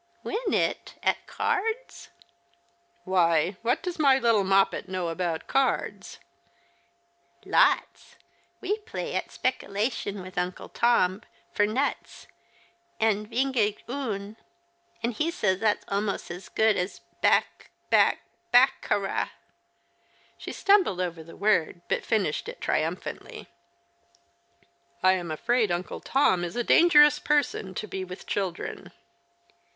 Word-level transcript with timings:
"Win 0.23 0.51
it? 0.51 0.95
At 1.03 1.27
cards?"" 1.27 2.09
Why, 3.03 3.55
what 3.61 3.83
does 3.83 3.99
my 3.99 4.17
little 4.17 4.43
Moppet 4.43 4.89
know 4.89 5.09
about 5.09 5.45
cards?"" 5.45 6.17
Lots. 7.45 8.15
We 8.61 8.79
play 8.79 9.13
at 9.13 9.27
spekilation 9.31 10.23
with 10.23 10.39
Uncle 10.39 10.69
Tom, 10.69 11.21
for 11.53 11.67
nuts, 11.67 12.25
and 12.99 13.29
vingt 13.29 13.55
et 13.57 13.83
un, 13.87 14.37
and 15.03 15.13
he 15.13 15.29
says 15.29 15.59
that's 15.59 15.85
almost 15.87 16.31
as 16.31 16.49
good 16.49 16.77
as 16.77 17.01
bac 17.21 17.69
bac 17.91 18.21
bac 18.51 18.81
ca 18.81 18.95
ra!" 18.95 19.29
She 20.39 20.51
stumbled 20.51 20.99
over 20.99 21.23
the 21.23 21.35
word, 21.37 21.81
but 21.87 22.03
finished 22.03 22.49
it 22.49 22.59
triumphantly." 22.59 23.49
I 25.03 25.11
am 25.11 25.29
afraid 25.29 25.69
Uncle 25.69 25.99
Tom 26.01 26.43
is 26.43 26.55
a 26.55 26.63
dangerous 26.63 27.19
person 27.19 27.75
to 27.75 27.85
be 27.87 28.03
with 28.03 28.25
children." 28.25 28.91